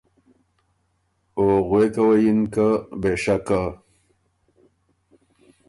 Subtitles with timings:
[1.37, 2.67] او غوېکه وه یِن که
[3.01, 3.61] ”بې شکه“